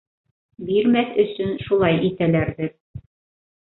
[0.69, 2.77] Бирмәҫ өсөн шулай итәләрҙер...